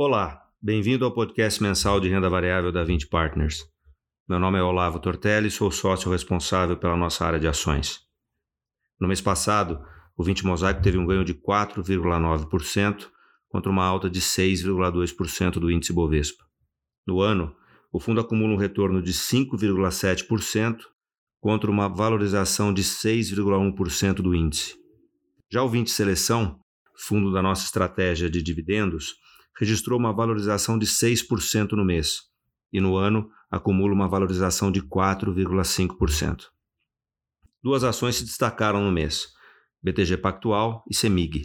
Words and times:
Olá, 0.00 0.46
bem-vindo 0.62 1.04
ao 1.04 1.12
podcast 1.12 1.60
mensal 1.60 1.98
de 1.98 2.08
renda 2.08 2.30
variável 2.30 2.70
da 2.70 2.84
20 2.84 3.08
Partners. 3.08 3.68
Meu 4.28 4.38
nome 4.38 4.56
é 4.56 4.62
Olavo 4.62 5.00
Tortelli 5.00 5.48
e 5.48 5.50
sou 5.50 5.72
sócio 5.72 6.08
responsável 6.08 6.76
pela 6.76 6.96
nossa 6.96 7.26
área 7.26 7.40
de 7.40 7.48
ações. 7.48 7.98
No 9.00 9.08
mês 9.08 9.20
passado, 9.20 9.84
o 10.16 10.22
20 10.22 10.46
Mosaico 10.46 10.80
teve 10.80 10.96
um 10.96 11.04
ganho 11.04 11.24
de 11.24 11.34
4,9% 11.34 13.08
contra 13.48 13.72
uma 13.72 13.84
alta 13.84 14.08
de 14.08 14.20
6,2% 14.20 15.54
do 15.54 15.68
índice 15.68 15.92
Bovespa. 15.92 16.44
No 17.04 17.20
ano, 17.20 17.52
o 17.92 17.98
fundo 17.98 18.20
acumula 18.20 18.54
um 18.54 18.56
retorno 18.56 19.02
de 19.02 19.12
5,7% 19.12 20.78
contra 21.40 21.68
uma 21.68 21.88
valorização 21.88 22.72
de 22.72 22.84
6,1% 22.84 24.14
do 24.22 24.32
índice. 24.32 24.76
Já 25.50 25.60
o 25.64 25.68
20 25.68 25.90
Seleção, 25.90 26.60
fundo 26.96 27.32
da 27.32 27.42
nossa 27.42 27.64
estratégia 27.64 28.30
de 28.30 28.40
dividendos, 28.40 29.16
registrou 29.58 29.98
uma 29.98 30.12
valorização 30.12 30.78
de 30.78 30.86
6% 30.86 31.72
no 31.72 31.84
mês 31.84 32.22
e 32.72 32.80
no 32.80 32.96
ano 32.96 33.30
acumula 33.50 33.92
uma 33.92 34.08
valorização 34.08 34.70
de 34.70 34.80
4,5%. 34.82 36.44
Duas 37.62 37.82
ações 37.82 38.16
se 38.16 38.24
destacaram 38.24 38.84
no 38.84 38.92
mês: 38.92 39.28
BTG 39.82 40.18
Pactual 40.18 40.84
e 40.88 40.94
Semig. 40.94 41.42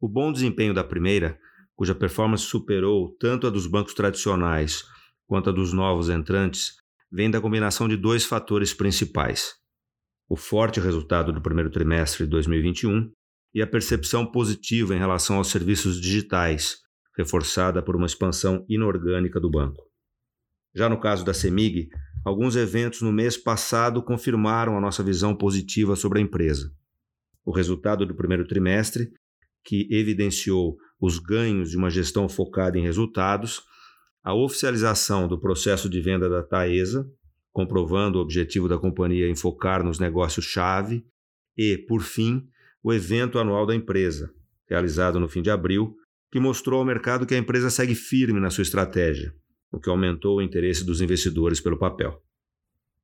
O 0.00 0.08
bom 0.08 0.30
desempenho 0.30 0.74
da 0.74 0.84
primeira, 0.84 1.38
cuja 1.74 1.94
performance 1.94 2.44
superou 2.44 3.16
tanto 3.18 3.46
a 3.46 3.50
dos 3.50 3.66
bancos 3.66 3.94
tradicionais 3.94 4.84
quanto 5.26 5.50
a 5.50 5.52
dos 5.52 5.72
novos 5.72 6.10
entrantes, 6.10 6.74
vem 7.10 7.30
da 7.30 7.40
combinação 7.40 7.88
de 7.88 7.96
dois 7.96 8.24
fatores 8.24 8.74
principais: 8.74 9.54
o 10.28 10.36
forte 10.36 10.78
resultado 10.78 11.32
do 11.32 11.40
primeiro 11.40 11.70
trimestre 11.70 12.24
de 12.24 12.30
2021 12.30 13.10
e 13.54 13.62
a 13.62 13.66
percepção 13.66 14.26
positiva 14.26 14.94
em 14.94 14.98
relação 14.98 15.36
aos 15.36 15.48
serviços 15.48 15.98
digitais, 15.98 16.85
reforçada 17.16 17.82
por 17.82 17.96
uma 17.96 18.06
expansão 18.06 18.64
inorgânica 18.68 19.40
do 19.40 19.50
banco. 19.50 19.84
Já 20.74 20.88
no 20.88 21.00
caso 21.00 21.24
da 21.24 21.32
CEMIG, 21.32 21.88
alguns 22.24 22.54
eventos 22.54 23.00
no 23.00 23.10
mês 23.10 23.36
passado 23.36 24.02
confirmaram 24.02 24.76
a 24.76 24.80
nossa 24.80 25.02
visão 25.02 25.34
positiva 25.34 25.96
sobre 25.96 26.18
a 26.18 26.22
empresa. 26.22 26.70
O 27.44 27.50
resultado 27.50 28.04
do 28.04 28.14
primeiro 28.14 28.46
trimestre, 28.46 29.10
que 29.64 29.88
evidenciou 29.90 30.76
os 31.00 31.18
ganhos 31.18 31.70
de 31.70 31.76
uma 31.76 31.88
gestão 31.88 32.28
focada 32.28 32.78
em 32.78 32.82
resultados, 32.82 33.62
a 34.22 34.34
oficialização 34.34 35.26
do 35.26 35.40
processo 35.40 35.88
de 35.88 36.00
venda 36.00 36.28
da 36.28 36.42
Taesa, 36.42 37.08
comprovando 37.52 38.18
o 38.18 38.20
objetivo 38.20 38.68
da 38.68 38.76
companhia 38.76 39.28
em 39.28 39.34
focar 39.34 39.82
nos 39.82 39.98
negócios-chave, 39.98 41.06
e, 41.56 41.78
por 41.78 42.02
fim, 42.02 42.46
o 42.82 42.92
evento 42.92 43.38
anual 43.38 43.64
da 43.64 43.74
empresa, 43.74 44.30
realizado 44.68 45.18
no 45.18 45.28
fim 45.28 45.40
de 45.40 45.50
abril, 45.50 45.96
que 46.36 46.40
mostrou 46.40 46.80
ao 46.80 46.84
mercado 46.84 47.24
que 47.24 47.34
a 47.34 47.38
empresa 47.38 47.70
segue 47.70 47.94
firme 47.94 48.38
na 48.38 48.50
sua 48.50 48.60
estratégia, 48.60 49.34
o 49.72 49.80
que 49.80 49.88
aumentou 49.88 50.36
o 50.36 50.42
interesse 50.42 50.84
dos 50.84 51.00
investidores 51.00 51.62
pelo 51.62 51.78
papel. 51.78 52.22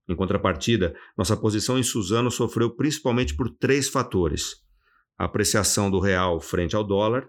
Em 0.06 0.14
contrapartida, 0.14 0.94
nossa 1.16 1.34
posição 1.34 1.78
em 1.78 1.82
Suzano 1.82 2.30
sofreu 2.30 2.68
principalmente 2.76 3.34
por 3.34 3.48
três 3.48 3.88
fatores: 3.88 4.56
a 5.16 5.24
apreciação 5.24 5.90
do 5.90 5.98
real 5.98 6.42
frente 6.42 6.76
ao 6.76 6.84
dólar, 6.84 7.26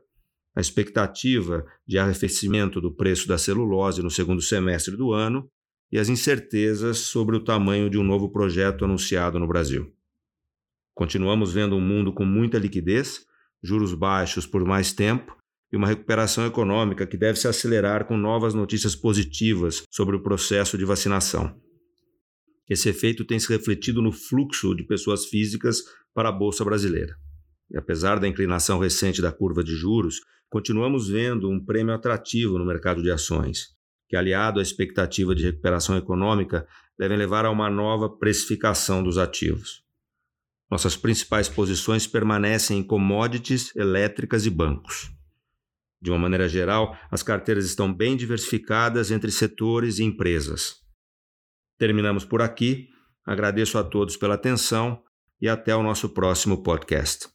a 0.54 0.59
expectativa 0.59 1.66
de 1.88 1.98
arrefecimento 1.98 2.81
do 2.81 2.94
preço 2.94 3.26
da 3.26 3.38
celulose 3.38 4.04
no 4.04 4.12
segundo 4.12 4.42
semestre 4.42 4.98
do 4.98 5.14
ano 5.14 5.50
e 5.90 5.98
as 5.98 6.09
incertezas 6.09 6.98
sobre 6.98 7.38
o 7.38 7.44
tamanho 7.46 7.90
de 7.90 7.98
um 7.98 8.04
novo 8.04 8.30
projeto 8.30 8.84
anunciado 8.84 9.40
no 9.40 9.48
Brasil. 9.48 9.90
Continuamos 10.94 11.54
vendo 11.54 11.78
um 11.78 11.81
mundo 11.81 12.12
com 12.12 12.26
muita 12.26 12.59
liquidez, 12.59 13.26
juros 13.64 13.94
baixos 13.94 14.46
por 14.46 14.66
mais 14.66 14.91
tempo 14.91 15.41
e 15.73 15.75
uma 15.75 15.88
recuperação 15.88 16.45
econômica 16.45 17.07
que 17.07 17.17
deve 17.17 17.39
se 17.39 17.47
acelerar 17.47 18.06
com 18.06 18.16
novas 18.16 18.53
notícias 18.53 18.95
positivas 18.95 19.81
sobre 19.89 20.16
o 20.16 20.22
processo 20.22 20.78
de 20.78 20.85
vacinação. 20.85 21.59
Esse 22.69 22.89
efeito 22.89 23.25
tem 23.25 23.39
se 23.39 23.50
refletido 23.50 24.00
no 24.00 24.11
fluxo 24.11 24.75
de 24.75 24.84
pessoas 24.84 25.25
físicas 25.25 25.81
para 26.13 26.29
a 26.29 26.31
Bolsa 26.31 26.63
Brasileira. 26.63 27.16
E 27.72 27.78
apesar 27.78 28.19
da 28.19 28.28
inclinação 28.28 28.78
recente 28.78 29.19
da 29.19 29.31
curva 29.31 29.63
de 29.63 29.73
juros, 29.73 30.22
continuamos 30.47 31.09
vendo 31.09 31.50
um 31.50 31.59
prêmio 31.59 31.95
atrativo 31.95 32.59
no 32.59 32.66
mercado 32.66 33.01
de 33.01 33.09
ações, 33.09 33.69
que, 34.07 34.16
aliado 34.16 34.59
à 34.59 34.61
expectativa 34.61 35.34
de 35.34 35.44
recuperação 35.44 35.97
econômica, 35.97 36.67
devem 37.00 37.17
levar 37.17 37.45
a 37.45 37.50
uma 37.50 37.72
nova 37.72 38.07
precificação 38.07 39.03
dos 39.03 39.17
ativos. 39.17 39.81
Nossas 40.69 40.95
principais 40.95 41.50
posições 41.50 42.05
permanecem 42.05 42.78
em 42.78 42.84
commodities, 42.84 43.75
elétricas 43.75 44.45
e 44.45 44.51
bancos. 44.51 45.12
De 46.03 46.12
uma 46.12 46.19
maneira 46.19 46.50
geral, 46.50 46.97
as 47.09 47.24
carteiras 47.24 47.64
estão 47.64 47.94
bem 47.94 48.18
diversificadas 48.18 49.09
entre 49.09 49.31
setores 49.31 50.00
e 50.00 50.03
empresas. 50.03 50.75
Terminamos 51.80 52.25
por 52.25 52.41
aqui. 52.41 52.90
Agradeço 53.25 53.78
a 53.78 53.86
todos 53.86 54.18
pela 54.18 54.36
atenção 54.36 55.02
e 55.40 55.47
até 55.47 55.74
o 55.74 55.81
nosso 55.81 56.09
próximo 56.09 56.62
podcast. 56.62 57.33